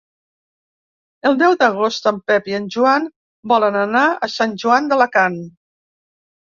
[1.31, 3.07] El deu d'agost en Pep i en Joan
[3.55, 5.43] volen anar a Sant Joan d'Alacant.